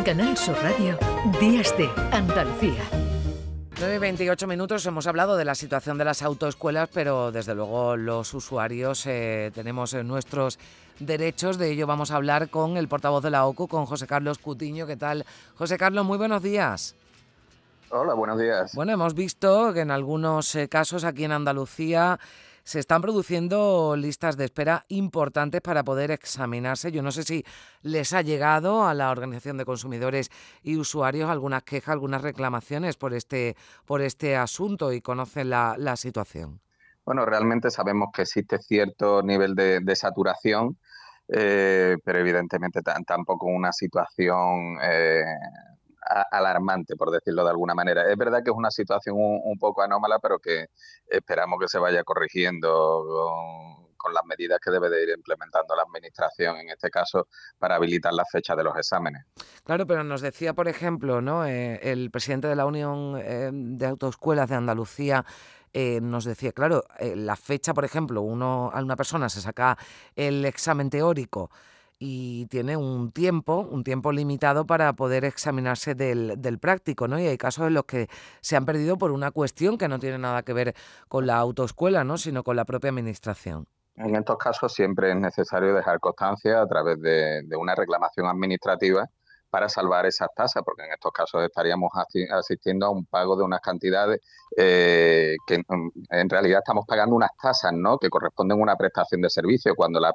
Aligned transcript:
En 0.00 0.04
Canal 0.16 0.34
Sur 0.34 0.56
Radio, 0.62 0.96
Días 1.38 1.76
de 1.76 1.86
Andalucía. 2.10 2.82
9 3.78 3.96
y 3.96 3.98
28 3.98 4.46
minutos 4.46 4.86
hemos 4.86 5.06
hablado 5.06 5.36
de 5.36 5.44
la 5.44 5.54
situación 5.54 5.98
de 5.98 6.06
las 6.06 6.22
autoescuelas, 6.22 6.88
pero 6.90 7.30
desde 7.32 7.54
luego 7.54 7.98
los 7.98 8.32
usuarios 8.32 9.04
eh, 9.04 9.52
tenemos 9.54 9.92
eh, 9.92 10.02
nuestros 10.02 10.58
derechos. 11.00 11.58
De 11.58 11.70
ello 11.70 11.86
vamos 11.86 12.12
a 12.12 12.16
hablar 12.16 12.48
con 12.48 12.78
el 12.78 12.88
portavoz 12.88 13.22
de 13.22 13.28
la 13.28 13.44
OCU, 13.44 13.68
con 13.68 13.84
José 13.84 14.06
Carlos 14.06 14.38
Cutiño. 14.38 14.86
¿Qué 14.86 14.96
tal? 14.96 15.26
José 15.56 15.76
Carlos, 15.76 16.06
muy 16.06 16.16
buenos 16.16 16.42
días. 16.42 16.94
Hola, 17.90 18.14
buenos 18.14 18.40
días. 18.40 18.74
Bueno, 18.74 18.92
hemos 18.92 19.12
visto 19.12 19.74
que 19.74 19.80
en 19.80 19.90
algunos 19.90 20.54
eh, 20.54 20.66
casos 20.70 21.04
aquí 21.04 21.24
en 21.24 21.32
Andalucía 21.32 22.18
se 22.64 22.78
están 22.78 23.02
produciendo 23.02 23.94
listas 23.96 24.36
de 24.36 24.44
espera 24.44 24.84
importantes 24.88 25.60
para 25.60 25.84
poder 25.84 26.10
examinarse. 26.10 26.92
Yo 26.92 27.02
no 27.02 27.12
sé 27.12 27.22
si 27.22 27.44
les 27.82 28.12
ha 28.12 28.22
llegado 28.22 28.86
a 28.86 28.94
la 28.94 29.10
Organización 29.10 29.56
de 29.56 29.64
Consumidores 29.64 30.30
y 30.62 30.76
Usuarios 30.76 31.30
algunas 31.30 31.62
quejas, 31.62 31.92
algunas 31.92 32.22
reclamaciones 32.22 32.96
por 32.96 33.14
este, 33.14 33.56
por 33.84 34.00
este 34.00 34.36
asunto 34.36 34.92
y 34.92 35.00
conocen 35.00 35.50
la, 35.50 35.76
situación. 35.96 36.60
Bueno, 37.04 37.26
realmente 37.26 37.70
sabemos 37.70 38.10
que 38.14 38.22
existe 38.22 38.58
cierto 38.58 39.22
nivel 39.22 39.54
de, 39.54 39.96
saturación, 39.96 40.78
eh, 41.28 41.96
pero 42.04 42.18
evidentemente 42.20 42.80
tampoco 42.82 43.46
una 43.46 43.72
situación 43.72 44.78
eh, 44.82 45.24
alarmante, 46.30 46.96
por 46.96 47.10
decirlo 47.10 47.44
de 47.44 47.50
alguna 47.50 47.74
manera. 47.74 48.10
Es 48.10 48.16
verdad 48.16 48.42
que 48.42 48.50
es 48.50 48.56
una 48.56 48.70
situación 48.70 49.16
un, 49.18 49.58
poco 49.58 49.82
anómala, 49.82 50.18
pero 50.18 50.38
que 50.38 50.66
esperamos 51.06 51.58
que 51.60 51.68
se 51.68 51.78
vaya 51.78 52.02
corrigiendo 52.04 53.04
con, 53.96 54.14
las 54.14 54.24
medidas 54.24 54.58
que 54.64 54.70
debe 54.70 54.88
de 54.88 55.04
ir 55.04 55.10
implementando 55.10 55.76
la 55.76 55.82
Administración, 55.82 56.56
en 56.56 56.70
este 56.70 56.90
caso, 56.90 57.28
para 57.58 57.76
habilitar 57.76 58.12
la 58.12 58.24
fecha 58.24 58.56
de 58.56 58.64
los 58.64 58.76
exámenes. 58.76 59.24
Claro, 59.62 59.86
pero 59.86 60.02
nos 60.02 60.20
decía, 60.20 60.52
por 60.54 60.68
ejemplo, 60.68 61.20
¿no? 61.20 61.46
Eh, 61.46 61.78
el 61.82 62.10
presidente 62.10 62.48
de 62.48 62.56
la 62.56 62.66
Unión 62.66 63.16
eh, 63.18 63.50
de 63.52 63.86
Autoescuelas 63.86 64.48
de 64.48 64.56
Andalucía, 64.56 65.24
eh, 65.72 66.00
nos 66.00 66.24
decía, 66.24 66.50
claro, 66.50 66.82
la 66.98 67.36
fecha, 67.36 67.72
por 67.72 67.84
ejemplo, 67.84 68.22
uno, 68.22 68.70
a 68.72 68.82
una 68.82 68.96
persona 68.96 69.28
se 69.28 69.40
saca 69.40 69.78
el 70.16 70.44
examen 70.44 70.90
teórico 70.90 71.50
y 72.02 72.46
tiene 72.46 72.78
un 72.78 73.12
tiempo, 73.12 73.58
un 73.70 73.84
tiempo 73.84 74.10
limitado 74.10 74.66
para 74.66 74.94
poder 74.94 75.26
examinarse 75.26 75.94
del, 75.94 76.58
práctico, 76.58 77.06
¿no? 77.06 77.20
Y 77.20 77.26
hay 77.26 77.36
casos 77.36 77.66
en 77.66 77.74
los 77.74 77.84
que 77.84 78.08
se 78.40 78.56
han 78.56 78.64
perdido 78.64 78.96
por 78.96 79.12
una 79.12 79.30
cuestión 79.30 79.76
que 79.76 79.86
no 79.86 79.98
tiene 79.98 80.18
nada 80.18 80.42
que 80.42 80.54
ver 80.54 80.74
con 81.08 81.26
la 81.26 81.36
autoescuela, 81.36 82.02
¿no? 82.02 82.16
Sino 82.16 82.42
con 82.42 82.56
la 82.56 82.64
propia 82.64 82.88
administración. 82.88 83.66
En 83.96 84.16
estos 84.16 84.38
casos 84.38 84.72
siempre 84.72 85.10
es 85.10 85.16
necesario 85.16 85.74
dejar 85.74 86.00
constancia 86.00 86.62
a 86.62 86.66
través 86.66 86.98
de 87.02 87.56
una 87.56 87.74
reclamación 87.74 88.26
administrativa 88.26 89.06
para 89.50 89.68
salvar 89.68 90.06
esas 90.06 90.28
tasas, 90.34 90.62
porque 90.64 90.84
en 90.84 90.92
estos 90.92 91.12
casos 91.12 91.42
estaríamos 91.42 91.90
asistiendo 92.30 92.86
a 92.86 92.90
un 92.90 93.04
pago 93.06 93.36
de 93.36 93.42
unas 93.42 93.60
cantidades 93.60 94.20
eh, 94.56 95.36
que 95.46 95.58
mm, 95.58 95.90
en 96.10 96.28
realidad 96.28 96.60
estamos 96.60 96.84
pagando 96.86 97.14
unas 97.14 97.30
tasas 97.40 97.72
¿no? 97.72 97.98
que 97.98 98.08
corresponden 98.08 98.58
a 98.58 98.62
una 98.62 98.76
prestación 98.76 99.20
de 99.20 99.30
servicio, 99.30 99.74
cuando 99.74 100.00
la, 100.00 100.14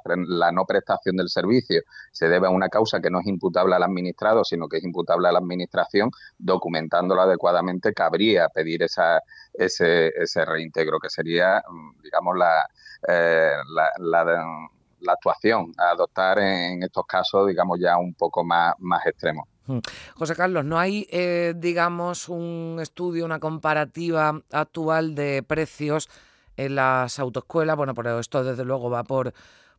no 0.52 0.64
prestación 0.64 1.16
del 1.16 1.28
servicio 1.28 1.82
se 2.12 2.28
debe 2.28 2.46
a 2.46 2.50
una 2.50 2.68
causa 2.68 3.00
que 3.00 3.10
no 3.10 3.20
es 3.20 3.26
imputable 3.26 3.74
al 3.74 3.82
administrado, 3.82 4.44
sino 4.44 4.68
que 4.68 4.78
es 4.78 4.84
imputable 4.84 5.28
a 5.28 5.32
la 5.32 5.38
administración, 5.38 6.10
documentándolo 6.38 7.22
adecuadamente, 7.22 7.92
cabría 7.92 8.48
pedir 8.48 8.82
esa, 8.82 9.20
ese, 9.54 10.08
ese 10.08 10.44
reintegro, 10.44 10.98
que 10.98 11.10
sería, 11.10 11.62
mm, 11.68 12.02
digamos, 12.02 12.36
la, 12.36 12.66
eh, 13.08 13.52
la, 13.74 13.90
la 13.98 14.68
la 15.06 15.12
actuación 15.12 15.72
a 15.78 15.90
adoptar 15.90 16.38
en 16.38 16.82
estos 16.82 17.06
casos, 17.06 17.48
digamos, 17.48 17.78
ya 17.80 17.96
un 17.96 18.14
poco 18.14 18.44
más, 18.44 18.74
más 18.78 19.06
extremos. 19.06 19.48
Hmm. 19.66 19.78
José 20.14 20.36
Carlos, 20.36 20.64
¿no 20.64 20.78
hay, 20.78 21.06
eh, 21.10 21.54
digamos, 21.56 22.28
un 22.28 22.78
estudio, 22.80 23.24
una 23.24 23.40
comparativa 23.40 24.40
actual 24.52 25.14
de 25.14 25.42
precios 25.42 26.08
en 26.56 26.76
las 26.76 27.18
autoescuelas? 27.18 27.76
Bueno, 27.76 27.94
pero 27.94 28.18
esto 28.18 28.44
desde 28.44 28.64
luego 28.64 28.90
va 28.90 29.02
por, 29.04 29.32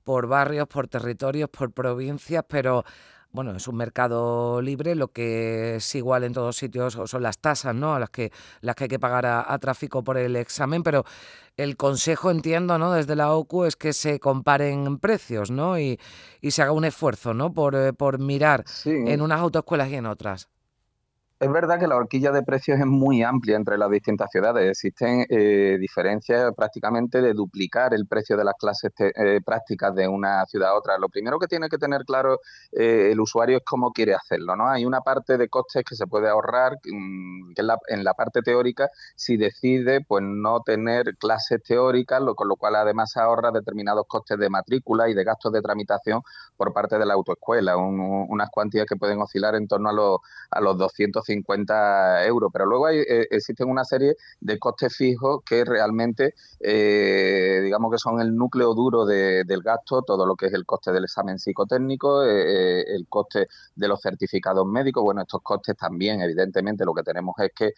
por 0.04 0.28
barrios, 0.28 0.68
por 0.68 0.88
territorios, 0.88 1.50
por 1.50 1.72
provincias, 1.72 2.44
pero 2.48 2.84
bueno, 3.32 3.56
es 3.56 3.68
un 3.68 3.76
mercado 3.76 4.62
libre, 4.62 4.96
lo 4.96 5.10
que 5.10 5.76
es 5.76 5.96
igual 5.96 6.24
en 6.24 6.34
todos 6.34 6.58
sitios 6.58 6.98
son 7.06 7.24
las 7.24 7.38
tasas, 7.40 7.76
¿no? 7.76 7.94
A 7.96 8.00
las 8.00 8.10
que, 8.10 8.32
las 8.62 8.76
que 8.76 8.86
hay 8.86 8.88
que 8.88 9.00
pagar 9.00 9.26
a, 9.26 9.58
tráfico 9.60 10.04
por 10.04 10.18
el 10.18 10.36
examen, 10.36 10.84
pero 10.84 11.06
el 11.56 11.78
consejo, 11.78 12.32
entiendo, 12.32 12.78
¿no? 12.78 12.92
Desde 12.92 13.16
la 13.16 13.34
OCU 13.34 13.66
es 13.66 13.76
que 13.76 13.94
se 13.94 14.20
comparen 14.20 14.98
precios, 15.00 15.52
¿no? 15.52 15.80
Y, 15.80 16.00
y 16.42 16.52
se 16.52 16.62
haga 16.62 16.72
un 16.72 16.86
esfuerzo, 16.86 17.34
¿no? 17.34 17.54
Por, 17.54 17.76
eh, 17.76 17.94
por 17.94 18.20
mirar 18.20 18.64
en 18.86 19.22
unas 19.22 19.40
autoescuelas 19.40 19.90
y 19.90 19.96
en 19.96 20.06
otras. 20.06 20.50
Es 21.40 21.52
verdad 21.52 21.80
que 21.80 21.86
la 21.86 21.96
horquilla 21.96 22.32
de 22.32 22.42
precios 22.42 22.80
es 22.80 22.88
muy 22.88 23.22
amplia 23.22 23.58
entre 23.58 23.78
las 23.78 23.92
distintas 23.92 24.32
ciudades. 24.32 24.72
Existen 24.72 25.24
eh, 25.30 25.78
diferencias 25.80 26.52
prácticamente 26.56 27.22
de 27.22 27.34
duplicar 27.36 27.94
el 27.94 28.08
precio 28.08 28.36
de 28.36 28.44
las 28.44 28.56
clases 28.56 28.92
eh, 28.98 29.40
prácticas 29.46 29.94
de 29.94 30.08
una 30.08 30.44
ciudad 30.48 30.72
a 30.72 30.74
otra. 30.74 30.98
Lo 30.98 31.10
primero 31.10 31.38
que 31.38 31.46
tiene 31.46 31.70
que 31.70 31.78
tener 31.78 32.06
claro 32.06 32.40
eh, 32.72 33.10
el 33.12 33.20
usuario 33.20 33.58
es 33.58 33.64
cómo 33.64 33.92
quiere 33.92 34.16
hacerlo. 34.16 34.56
¿no? 34.56 34.68
Hay 34.68 34.84
una 34.84 35.02
parte 35.02 35.38
de 35.38 35.48
costes 35.48 35.84
que 35.84 35.96
se 35.96 36.08
puede 36.08 36.28
ahorrar, 36.28 36.80
mm, 36.84 37.54
que 37.54 37.62
es 37.62 37.68
en 37.90 38.04
la 38.04 38.16
parte 38.16 38.42
teórica, 38.42 38.90
si 39.16 39.38
decide 39.38 40.02
pues 40.02 40.24
no 40.26 40.62
tener 40.62 41.18
clases 41.18 41.62
teóricas, 41.62 42.20
lo, 42.20 42.34
con 42.34 42.48
lo 42.48 42.56
cual 42.56 42.78
además 42.78 43.16
ahorra 43.16 43.52
determinados 43.52 44.08
costes 44.08 44.40
de 44.40 44.50
matrícula 44.50 45.08
y 45.08 45.14
de 45.14 45.24
gastos 45.24 45.52
de 45.52 45.62
tramitación 45.62 46.24
por 46.56 46.74
parte 46.74 46.98
de 46.98 47.06
la 47.06 47.14
autoescuela, 47.14 47.78
unas 47.78 48.50
cuantías 48.50 48.88
que 48.88 48.96
pueden 48.96 49.22
oscilar 49.22 49.54
en 49.54 49.68
torno 49.68 49.90
a 49.90 49.94
los, 49.94 50.18
a 50.50 50.62
los 50.62 50.78
200 50.80 51.27
50 51.28 52.26
euros, 52.26 52.50
pero 52.52 52.66
luego 52.66 52.88
hay, 52.88 53.00
eh, 53.00 53.28
existen 53.30 53.70
una 53.70 53.84
serie 53.84 54.16
de 54.40 54.58
costes 54.58 54.96
fijos 54.96 55.42
que 55.46 55.64
realmente, 55.66 56.34
eh, 56.60 57.62
digamos 57.64 57.92
que 57.92 57.98
son 57.98 58.20
el 58.22 58.36
núcleo 58.36 58.74
duro 58.74 59.06
del 59.06 59.62
gasto, 59.62 60.02
todo 60.02 60.26
lo 60.26 60.36
que 60.36 60.48
es 60.48 60.54
el 60.54 60.66
coste 60.66 60.92
del 60.92 61.04
examen 61.04 61.38
psicotécnico, 61.38 62.24
eh, 62.24 62.82
el 62.82 63.08
coste 63.08 63.48
de 63.76 63.88
los 63.88 64.02
certificados 64.02 64.66
médicos, 64.66 65.04
bueno, 65.04 65.22
estos 65.22 65.42
costes 65.42 65.76
también, 65.78 66.22
evidentemente, 66.22 66.86
lo 66.86 66.94
que 66.94 67.04
tenemos 67.04 67.36
es 67.40 67.52
que 67.54 67.74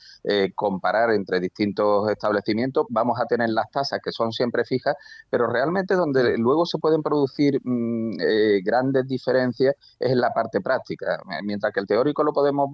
comparar 0.56 1.12
entre 1.12 1.40
distintos 1.40 2.10
establecimientos, 2.10 2.86
vamos 2.90 3.20
a 3.20 3.26
tener 3.26 3.50
las 3.50 3.70
tasas 3.72 4.00
que 4.04 4.12
son 4.12 4.32
siempre 4.32 4.64
fijas, 4.64 4.96
pero 5.30 5.48
realmente 5.48 5.96
donde 5.96 6.38
luego 6.38 6.66
se 6.66 6.78
pueden 6.78 7.02
producir 7.02 7.60
mm, 7.64 8.18
grandes 8.64 9.08
diferencias 9.08 9.76
es 10.00 10.12
en 10.12 10.20
la 10.22 10.32
parte 10.32 10.62
práctica, 10.62 11.20
mientras 11.44 11.74
que 11.74 11.80
el 11.80 11.88
teórico 11.88 12.24
lo 12.24 12.34
podemos 12.34 12.70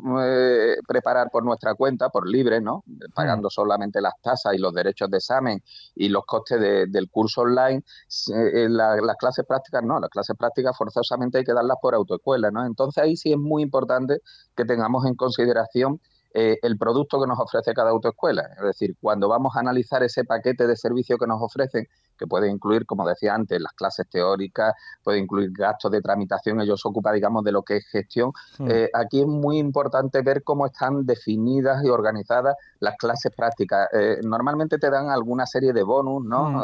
preparar 0.87 1.29
por 1.31 1.43
nuestra 1.43 1.75
cuenta, 1.75 2.09
por 2.09 2.27
libre, 2.27 2.61
¿no? 2.61 2.83
Pagando 3.13 3.47
mm. 3.47 3.51
solamente 3.51 4.01
las 4.01 4.13
tasas 4.21 4.53
y 4.53 4.57
los 4.57 4.73
derechos 4.73 5.09
de 5.09 5.17
examen 5.17 5.63
y 5.95 6.09
los 6.09 6.25
costes 6.25 6.59
del 6.59 7.09
curso 7.09 7.41
online. 7.41 7.83
Eh, 8.33 8.67
las 8.69 9.17
clases 9.17 9.45
prácticas 9.45 9.83
no, 9.83 9.99
las 9.99 10.09
clases 10.09 10.35
prácticas 10.37 10.77
forzosamente 10.77 11.39
hay 11.39 11.43
que 11.43 11.53
darlas 11.53 11.77
por 11.81 11.95
autoescuela, 11.95 12.51
¿no? 12.51 12.65
Entonces 12.65 13.03
ahí 13.03 13.15
sí 13.15 13.31
es 13.31 13.39
muy 13.39 13.63
importante 13.63 14.19
que 14.55 14.65
tengamos 14.65 15.05
en 15.05 15.15
consideración 15.15 15.99
eh, 16.37 16.59
el 16.63 16.77
producto 16.77 17.21
que 17.21 17.27
nos 17.27 17.39
ofrece 17.39 17.73
cada 17.73 17.91
autoescuela. 17.91 18.41
Es 18.57 18.63
decir, 18.63 18.97
cuando 18.99 19.29
vamos 19.29 19.55
a 19.55 19.61
analizar 19.61 20.03
ese 20.03 20.25
paquete 20.25 20.67
de 20.67 20.75
servicios 20.75 21.17
que 21.17 21.27
nos 21.27 21.41
ofrecen, 21.41 21.87
que 22.15 22.27
puede 22.27 22.49
incluir, 22.49 22.85
como 22.85 23.07
decía 23.07 23.33
antes, 23.33 23.59
las 23.61 23.73
clases 23.73 24.07
teóricas, 24.09 24.73
puede 25.03 25.19
incluir 25.19 25.51
gastos 25.51 25.91
de 25.91 26.01
tramitación, 26.01 26.61
ellos 26.61 26.85
ocupa, 26.85 27.11
digamos, 27.11 27.43
de 27.43 27.51
lo 27.51 27.63
que 27.63 27.77
es 27.77 27.87
gestión. 27.87 28.31
Hmm. 28.57 28.67
Eh, 28.69 28.89
aquí 28.93 29.21
es 29.21 29.27
muy 29.27 29.57
importante 29.57 30.21
ver 30.21 30.43
cómo 30.43 30.65
están 30.65 31.05
definidas 31.05 31.83
y 31.83 31.89
organizadas 31.89 32.55
las 32.79 32.95
clases 32.97 33.33
prácticas. 33.35 33.87
Eh, 33.93 34.19
normalmente 34.23 34.77
te 34.77 34.89
dan 34.89 35.09
alguna 35.09 35.45
serie 35.45 35.73
de 35.73 35.83
bonus, 35.83 36.23
¿no? 36.25 36.49
Hmm. 36.49 36.55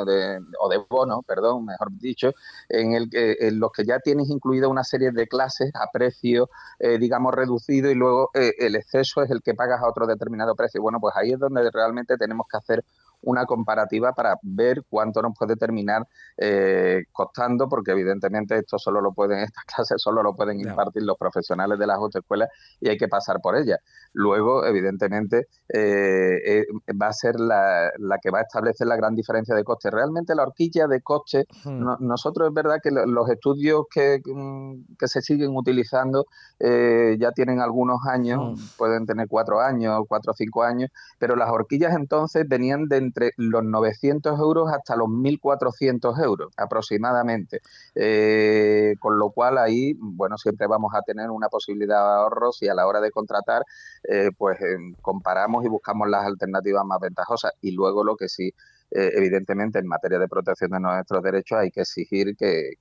o 0.59 0.69
de 0.69 0.77
bonos, 0.89 1.21
perdón, 1.25 1.65
mejor 1.65 1.91
dicho, 1.91 2.33
en, 2.69 2.93
el, 2.93 3.09
en 3.11 3.59
los 3.59 3.71
que 3.71 3.85
ya 3.85 3.99
tienes 3.99 4.29
incluida 4.29 4.67
una 4.67 4.83
serie 4.83 5.11
de 5.11 5.27
clases 5.27 5.71
a 5.75 5.87
precio, 5.91 6.49
digamos, 6.79 7.33
reducido 7.33 7.89
y 7.89 7.95
luego 7.95 8.29
el 8.33 8.75
exceso 8.75 9.21
es 9.21 9.31
el 9.31 9.41
que 9.41 9.53
pagas 9.53 9.81
a 9.81 9.89
otro 9.89 10.07
determinado 10.07 10.55
precio. 10.55 10.81
Bueno, 10.81 10.99
pues 10.99 11.13
ahí 11.15 11.31
es 11.31 11.39
donde 11.39 11.69
realmente 11.71 12.17
tenemos 12.17 12.47
que 12.49 12.57
hacer 12.57 12.83
una 13.21 13.45
comparativa 13.45 14.13
para 14.13 14.37
ver 14.41 14.83
cuánto 14.89 15.21
nos 15.21 15.33
puede 15.37 15.55
terminar 15.55 16.07
eh, 16.37 17.03
costando, 17.11 17.69
porque 17.69 17.91
evidentemente 17.91 18.57
esto 18.57 18.79
solo 18.79 19.01
lo 19.01 19.13
pueden, 19.13 19.39
estas 19.43 19.65
clases 19.65 20.01
solo 20.01 20.23
lo 20.23 20.35
pueden 20.35 20.59
impartir 20.59 21.03
los 21.03 21.17
profesionales 21.17 21.77
de 21.79 21.87
las 21.87 21.97
autoescuelas 21.97 22.49
y 22.79 22.89
hay 22.89 22.97
que 22.97 23.07
pasar 23.07 23.39
por 23.41 23.55
ellas. 23.55 23.79
Luego, 24.13 24.65
evidentemente, 24.65 25.47
eh, 25.69 26.39
eh, 26.45 26.65
va 27.01 27.07
a 27.07 27.13
ser 27.13 27.39
la, 27.39 27.91
que 28.21 28.31
va 28.31 28.39
a 28.39 28.41
establecer 28.41 28.87
la 28.87 28.95
gran 28.95 29.15
diferencia 29.15 29.55
de 29.55 29.63
coste. 29.63 29.89
Realmente 29.89 30.35
la 30.35 30.43
horquilla 30.43 30.87
de 30.87 31.01
coste, 31.01 31.45
nosotros 31.99 32.49
es 32.49 32.53
verdad 32.53 32.77
que 32.83 32.91
los 32.91 33.29
estudios 33.29 33.85
que, 33.89 34.21
que 34.99 35.07
se 35.07 35.21
siguen 35.21 35.55
utilizando 35.55 36.25
ya 36.59 37.31
tienen 37.31 37.59
algunos 37.59 37.99
años, 38.07 38.59
pueden 38.77 39.05
tener 39.05 39.27
cuatro 39.27 39.61
años, 39.61 40.01
cuatro 40.07 40.31
o 40.31 40.35
cinco 40.35 40.63
años, 40.63 40.89
pero 41.19 41.35
las 41.35 41.49
horquillas 41.49 41.95
entonces 41.95 42.45
venían 42.47 42.87
de 42.87 43.10
entre 43.11 43.33
los 43.37 43.63
900 43.63 44.39
euros 44.39 44.71
hasta 44.71 44.95
los 44.95 45.07
1.400 45.07 46.23
euros 46.23 46.53
aproximadamente. 46.57 47.59
Eh, 47.93 48.95
con 48.99 49.19
lo 49.19 49.31
cual 49.31 49.57
ahí, 49.57 49.93
bueno, 49.99 50.37
siempre 50.37 50.67
vamos 50.67 50.93
a 50.95 51.01
tener 51.01 51.29
una 51.29 51.49
posibilidad 51.49 51.97
de 51.97 52.21
ahorros 52.21 52.61
y 52.63 52.69
a 52.69 52.73
la 52.73 52.87
hora 52.87 53.01
de 53.01 53.11
contratar, 53.11 53.63
eh, 54.03 54.29
pues 54.37 54.57
comparamos 55.01 55.65
y 55.65 55.67
buscamos 55.67 56.09
las 56.09 56.25
alternativas 56.25 56.85
más 56.85 56.99
ventajosas. 57.01 57.51
Y 57.61 57.71
luego 57.71 58.03
lo 58.03 58.15
que 58.15 58.29
sí 58.29 58.53
eh, 58.93 59.09
evidentemente 59.15 59.79
en 59.79 59.87
materia 59.87 60.19
de 60.19 60.27
protección 60.27 60.71
de 60.71 60.79
nuestros 60.81 61.23
derechos 61.23 61.59
hay 61.59 61.71
que 61.71 61.81
exigir 61.81 62.35
que, 62.35 62.73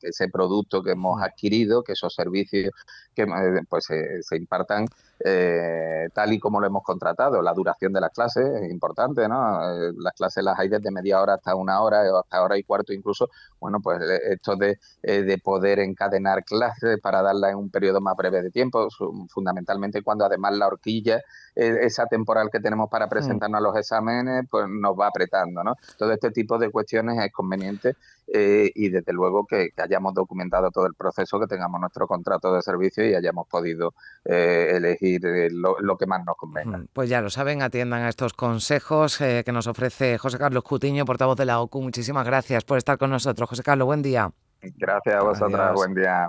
ese 0.00 0.28
producto 0.28 0.82
que 0.82 0.92
hemos 0.92 1.22
adquirido, 1.22 1.82
que 1.82 1.92
esos 1.92 2.14
servicios 2.14 2.72
que 3.14 3.22
eh, 3.22 3.60
pues 3.68 3.84
se 3.84 4.36
impartan 4.36 4.86
eh, 5.24 6.08
tal 6.12 6.32
y 6.32 6.38
como 6.38 6.60
lo 6.60 6.66
hemos 6.66 6.82
contratado. 6.82 7.42
La 7.42 7.52
duración 7.52 7.92
de 7.92 8.00
las 8.00 8.10
clases 8.10 8.46
es 8.62 8.70
importante, 8.70 9.28
¿no? 9.28 9.60
las 9.98 10.14
clases 10.14 10.42
las 10.44 10.58
hay 10.58 10.68
desde 10.68 10.90
media 10.90 11.20
hora 11.20 11.34
hasta 11.34 11.54
una 11.54 11.80
hora 11.80 12.02
o 12.12 12.18
hasta 12.18 12.42
hora 12.42 12.58
y 12.58 12.62
cuarto 12.62 12.92
incluso. 12.92 13.28
Bueno, 13.60 13.80
pues 13.82 14.00
esto 14.02 14.56
de, 14.56 14.78
de 15.02 15.38
poder 15.38 15.80
encadenar 15.80 16.44
clases 16.44 16.98
para 17.00 17.22
darla 17.22 17.50
en 17.50 17.56
un 17.56 17.70
periodo 17.70 18.00
más 18.00 18.16
breve 18.16 18.42
de 18.42 18.50
tiempo, 18.50 18.88
fundamentalmente 19.28 20.02
cuando 20.02 20.24
además 20.24 20.56
la 20.56 20.66
horquilla, 20.66 21.20
esa 21.54 22.06
temporal 22.06 22.48
que 22.50 22.60
tenemos 22.60 22.88
para 22.88 23.06
mm. 23.06 23.10
presentarnos 23.10 23.58
a 23.58 23.62
los 23.62 23.76
exámenes, 23.76 24.46
pues 24.50 24.66
nos 24.68 24.98
va 24.98 25.08
apretando. 25.08 25.62
Todo 25.98 26.12
este 26.12 26.30
tipo 26.30 26.58
de 26.58 26.70
cuestiones 26.70 27.18
es 27.22 27.32
conveniente 27.32 27.94
eh, 28.32 28.70
y 28.74 28.88
desde 28.90 29.12
luego 29.12 29.44
que, 29.46 29.70
hayamos 29.76 30.14
documentado 30.14 30.70
todo 30.70 30.86
el 30.86 30.94
proceso, 30.94 31.40
que 31.40 31.46
tengamos 31.46 31.80
nuestro 31.80 32.06
contrato 32.06 32.52
de 32.54 32.62
servicio 32.62 33.04
y 33.04 33.14
hayamos 33.14 33.48
podido 33.48 33.94
eh, 34.24 34.72
elegir 34.76 35.09
eh, 35.16 35.48
lo, 35.50 35.96
que 35.96 36.06
más 36.06 36.24
nos 36.24 36.36
convenga. 36.36 36.84
Pues 36.92 37.08
ya 37.08 37.20
lo 37.20 37.30
saben, 37.30 37.62
atiendan 37.62 38.02
a 38.02 38.08
estos 38.08 38.32
consejos 38.32 39.18
que 39.18 39.52
nos 39.52 39.66
ofrece 39.66 40.18
José 40.18 40.38
Carlos 40.38 40.62
Cutiño, 40.62 41.04
portavoz 41.04 41.36
de 41.36 41.44
la 41.44 41.60
OCU. 41.60 41.82
Muchísimas 41.82 42.26
gracias 42.26 42.64
por 42.64 42.78
estar 42.78 42.98
con 42.98 43.10
nosotros. 43.10 43.48
José 43.48 43.62
Carlos, 43.62 43.86
buen 43.86 44.02
día. 44.02 44.30
Gracias 44.62 45.14
a 45.14 45.22
vosotras, 45.22 45.72
buen 45.74 45.94
día. 45.94 46.28